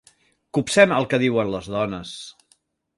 Copsem 0.57 0.95
el 0.97 1.07
que 1.13 1.21
diuen 1.27 1.55
les 1.59 1.71
dones. 1.77 2.19